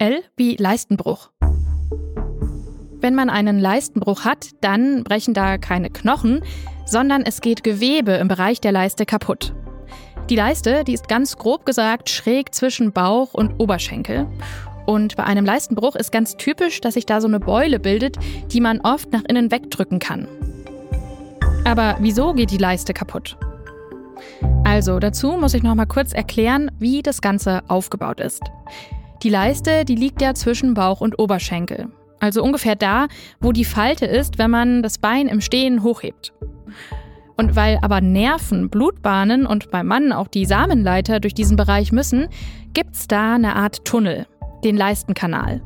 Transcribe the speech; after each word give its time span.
L 0.00 0.22
wie 0.34 0.56
Leistenbruch. 0.56 1.28
Wenn 3.02 3.14
man 3.14 3.28
einen 3.28 3.58
Leistenbruch 3.58 4.24
hat, 4.24 4.48
dann 4.62 5.04
brechen 5.04 5.34
da 5.34 5.58
keine 5.58 5.90
Knochen, 5.90 6.42
sondern 6.86 7.20
es 7.20 7.42
geht 7.42 7.62
Gewebe 7.62 8.12
im 8.12 8.26
Bereich 8.26 8.62
der 8.62 8.72
Leiste 8.72 9.04
kaputt. 9.04 9.54
Die 10.30 10.36
Leiste, 10.36 10.84
die 10.84 10.94
ist 10.94 11.06
ganz 11.06 11.36
grob 11.36 11.66
gesagt 11.66 12.08
schräg 12.08 12.54
zwischen 12.54 12.92
Bauch 12.92 13.34
und 13.34 13.60
Oberschenkel. 13.60 14.26
Und 14.86 15.16
bei 15.16 15.24
einem 15.24 15.44
Leistenbruch 15.44 15.96
ist 15.96 16.12
ganz 16.12 16.38
typisch, 16.38 16.80
dass 16.80 16.94
sich 16.94 17.04
da 17.04 17.20
so 17.20 17.28
eine 17.28 17.38
Beule 17.38 17.78
bildet, 17.78 18.16
die 18.50 18.62
man 18.62 18.80
oft 18.80 19.12
nach 19.12 19.24
innen 19.28 19.50
wegdrücken 19.50 19.98
kann. 19.98 20.26
Aber 21.66 21.96
wieso 22.00 22.32
geht 22.32 22.50
die 22.50 22.56
Leiste 22.56 22.94
kaputt? 22.94 23.36
Also, 24.64 24.98
dazu 24.98 25.32
muss 25.32 25.52
ich 25.52 25.62
noch 25.62 25.74
mal 25.74 25.84
kurz 25.84 26.14
erklären, 26.14 26.70
wie 26.78 27.02
das 27.02 27.20
Ganze 27.20 27.60
aufgebaut 27.68 28.20
ist. 28.20 28.40
Die 29.22 29.28
Leiste, 29.28 29.84
die 29.84 29.96
liegt 29.96 30.22
ja 30.22 30.34
zwischen 30.34 30.72
Bauch 30.72 31.02
und 31.02 31.18
Oberschenkel. 31.18 31.88
Also 32.20 32.42
ungefähr 32.42 32.74
da, 32.74 33.06
wo 33.40 33.52
die 33.52 33.64
Falte 33.64 34.06
ist, 34.06 34.38
wenn 34.38 34.50
man 34.50 34.82
das 34.82 34.98
Bein 34.98 35.26
im 35.26 35.40
Stehen 35.40 35.82
hochhebt. 35.82 36.32
Und 37.36 37.56
weil 37.56 37.78
aber 37.82 38.00
Nerven, 38.00 38.70
Blutbahnen 38.70 39.46
und 39.46 39.70
beim 39.70 39.86
Mann 39.86 40.12
auch 40.12 40.28
die 40.28 40.44
Samenleiter 40.46 41.20
durch 41.20 41.34
diesen 41.34 41.56
Bereich 41.56 41.92
müssen, 41.92 42.28
gibt 42.72 42.94
es 42.94 43.08
da 43.08 43.34
eine 43.34 43.56
Art 43.56 43.84
Tunnel, 43.84 44.26
den 44.64 44.76
Leistenkanal. 44.76 45.62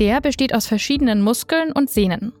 Der 0.00 0.20
besteht 0.20 0.54
aus 0.54 0.66
verschiedenen 0.66 1.20
Muskeln 1.22 1.70
und 1.72 1.90
Sehnen. 1.90 2.32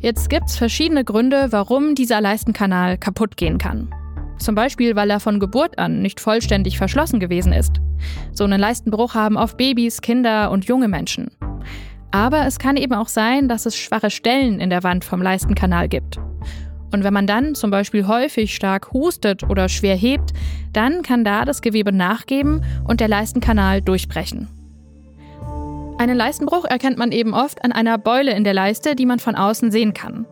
Jetzt 0.00 0.30
gibt 0.30 0.48
es 0.48 0.56
verschiedene 0.56 1.04
Gründe, 1.04 1.48
warum 1.50 1.94
dieser 1.94 2.22
Leistenkanal 2.22 2.96
kaputt 2.96 3.36
gehen 3.36 3.58
kann. 3.58 3.90
Zum 4.40 4.54
Beispiel, 4.54 4.96
weil 4.96 5.10
er 5.10 5.20
von 5.20 5.38
Geburt 5.38 5.78
an 5.78 6.00
nicht 6.00 6.18
vollständig 6.18 6.78
verschlossen 6.78 7.20
gewesen 7.20 7.52
ist. 7.52 7.80
So 8.32 8.44
einen 8.44 8.58
Leistenbruch 8.58 9.14
haben 9.14 9.36
oft 9.36 9.58
Babys, 9.58 10.00
Kinder 10.00 10.50
und 10.50 10.64
junge 10.64 10.88
Menschen. 10.88 11.30
Aber 12.10 12.46
es 12.46 12.58
kann 12.58 12.76
eben 12.76 12.94
auch 12.94 13.08
sein, 13.08 13.48
dass 13.48 13.66
es 13.66 13.76
schwache 13.76 14.10
Stellen 14.10 14.58
in 14.58 14.70
der 14.70 14.82
Wand 14.82 15.04
vom 15.04 15.20
Leistenkanal 15.20 15.88
gibt. 15.88 16.18
Und 16.92 17.04
wenn 17.04 17.12
man 17.12 17.26
dann 17.26 17.54
zum 17.54 17.70
Beispiel 17.70 18.08
häufig 18.08 18.54
stark 18.54 18.92
hustet 18.92 19.44
oder 19.48 19.68
schwer 19.68 19.94
hebt, 19.94 20.32
dann 20.72 21.02
kann 21.02 21.22
da 21.22 21.44
das 21.44 21.60
Gewebe 21.60 21.92
nachgeben 21.92 22.64
und 22.88 23.00
der 23.00 23.08
Leistenkanal 23.08 23.82
durchbrechen. 23.82 24.48
Einen 26.00 26.16
Leistenbruch 26.16 26.64
erkennt 26.64 26.96
man 26.96 27.12
eben 27.12 27.34
oft 27.34 27.62
an 27.62 27.72
einer 27.72 27.98
Beule 27.98 28.32
in 28.32 28.42
der 28.42 28.54
Leiste, 28.54 28.96
die 28.96 29.04
man 29.04 29.18
von 29.18 29.34
außen 29.34 29.70
sehen 29.70 29.92
kann. 29.92 30.24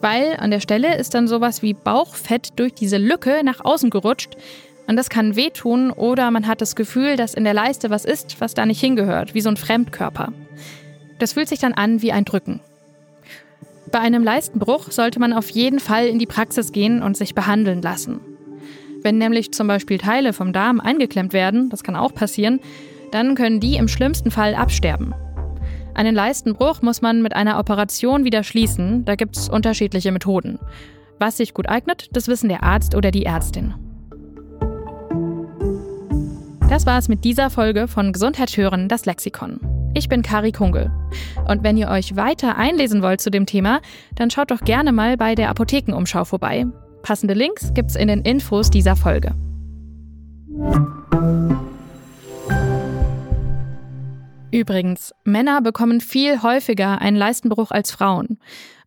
Weil 0.00 0.38
an 0.38 0.50
der 0.50 0.60
Stelle 0.60 0.96
ist 0.96 1.12
dann 1.12 1.28
sowas 1.28 1.60
wie 1.60 1.74
Bauchfett 1.74 2.58
durch 2.58 2.72
diese 2.72 2.96
Lücke 2.96 3.42
nach 3.44 3.62
außen 3.62 3.90
gerutscht. 3.90 4.38
Und 4.86 4.96
das 4.96 5.10
kann 5.10 5.36
wehtun 5.36 5.90
oder 5.90 6.30
man 6.30 6.46
hat 6.46 6.62
das 6.62 6.74
Gefühl, 6.74 7.16
dass 7.16 7.34
in 7.34 7.44
der 7.44 7.52
Leiste 7.52 7.90
was 7.90 8.06
ist, 8.06 8.40
was 8.40 8.54
da 8.54 8.64
nicht 8.64 8.80
hingehört, 8.80 9.34
wie 9.34 9.42
so 9.42 9.50
ein 9.50 9.58
Fremdkörper. 9.58 10.32
Das 11.18 11.34
fühlt 11.34 11.50
sich 11.50 11.58
dann 11.58 11.74
an 11.74 12.00
wie 12.00 12.12
ein 12.12 12.24
Drücken. 12.24 12.60
Bei 13.92 13.98
einem 13.98 14.24
Leistenbruch 14.24 14.90
sollte 14.90 15.20
man 15.20 15.34
auf 15.34 15.50
jeden 15.50 15.80
Fall 15.80 16.06
in 16.06 16.18
die 16.18 16.24
Praxis 16.24 16.72
gehen 16.72 17.02
und 17.02 17.18
sich 17.18 17.34
behandeln 17.34 17.82
lassen. 17.82 18.20
Wenn 19.02 19.18
nämlich 19.18 19.52
zum 19.52 19.66
Beispiel 19.66 19.98
Teile 19.98 20.32
vom 20.32 20.54
Darm 20.54 20.80
eingeklemmt 20.80 21.34
werden, 21.34 21.68
das 21.68 21.82
kann 21.82 21.94
auch 21.94 22.14
passieren, 22.14 22.60
dann 23.10 23.34
können 23.34 23.60
die 23.60 23.76
im 23.76 23.88
schlimmsten 23.88 24.30
Fall 24.30 24.54
absterben. 24.54 25.14
Einen 25.94 26.14
Leistenbruch 26.14 26.82
muss 26.82 27.02
man 27.02 27.22
mit 27.22 27.34
einer 27.34 27.58
Operation 27.58 28.24
wieder 28.24 28.44
schließen, 28.44 29.04
da 29.04 29.16
gibt 29.16 29.36
es 29.36 29.48
unterschiedliche 29.48 30.12
Methoden. 30.12 30.58
Was 31.18 31.36
sich 31.36 31.52
gut 31.52 31.68
eignet, 31.68 32.08
das 32.12 32.28
wissen 32.28 32.48
der 32.48 32.62
Arzt 32.62 32.94
oder 32.94 33.10
die 33.10 33.26
Ärztin. 33.26 33.74
Das 36.70 36.86
war 36.86 36.98
es 36.98 37.08
mit 37.08 37.24
dieser 37.24 37.50
Folge 37.50 37.88
von 37.88 38.12
Gesundheit 38.12 38.56
hören, 38.56 38.88
das 38.88 39.04
Lexikon. 39.04 39.60
Ich 39.92 40.08
bin 40.08 40.22
Kari 40.22 40.52
Kungel. 40.52 40.92
Und 41.48 41.64
wenn 41.64 41.76
ihr 41.76 41.88
euch 41.88 42.14
weiter 42.14 42.56
einlesen 42.56 43.02
wollt 43.02 43.20
zu 43.20 43.30
dem 43.30 43.44
Thema, 43.44 43.80
dann 44.14 44.30
schaut 44.30 44.52
doch 44.52 44.60
gerne 44.60 44.92
mal 44.92 45.16
bei 45.16 45.34
der 45.34 45.50
Apothekenumschau 45.50 46.24
vorbei. 46.24 46.64
Passende 47.02 47.34
Links 47.34 47.74
gibt's 47.74 47.96
in 47.96 48.06
den 48.06 48.22
Infos 48.22 48.70
dieser 48.70 48.94
Folge. 48.94 49.34
Übrigens, 54.52 55.14
Männer 55.24 55.62
bekommen 55.62 56.00
viel 56.00 56.42
häufiger 56.42 57.00
einen 57.00 57.16
Leistenbruch 57.16 57.70
als 57.70 57.92
Frauen. 57.92 58.38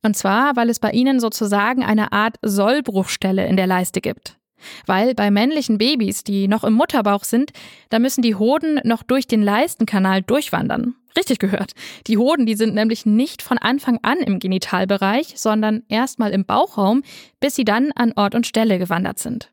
Und 0.02 0.18
zwar, 0.18 0.56
weil 0.58 0.70
es 0.70 0.80
bei 0.80 0.92
ihnen 0.92 1.22
sozusagen 1.22 1.84
eine 1.84 2.12
Art 2.12 2.36
Sollbruchstelle 2.42 3.48
in 3.48 3.56
der 3.56 3.68
Leiste 3.68 4.02
gibt. 4.02 4.38
Weil 4.86 5.14
bei 5.16 5.32
männlichen 5.32 5.78
Babys, 5.78 6.24
die 6.24 6.48
noch 6.48 6.64
im 6.64 6.74
Mutterbauch 6.74 7.24
sind, 7.24 7.52
da 7.90 8.00
müssen 8.00 8.22
die 8.22 8.36
Hoden 8.36 8.80
noch 8.84 9.04
durch 9.04 9.28
den 9.28 9.42
Leistenkanal 9.42 10.22
durchwandern. 10.22 10.96
Richtig 11.16 11.40
gehört. 11.40 11.74
Die 12.08 12.18
Hoden, 12.18 12.46
die 12.46 12.56
sind 12.56 12.74
nämlich 12.74 13.06
nicht 13.06 13.42
von 13.42 13.58
Anfang 13.58 14.00
an 14.02 14.18
im 14.18 14.40
Genitalbereich, 14.40 15.34
sondern 15.38 15.84
erstmal 15.88 16.32
im 16.32 16.46
Bauchraum, 16.46 17.04
bis 17.40 17.56
sie 17.56 17.66
dann 17.66 17.92
an 17.94 18.14
Ort 18.16 18.36
und 18.36 18.48
Stelle 18.48 18.80
gewandert 18.80 19.20
sind. 19.20 19.53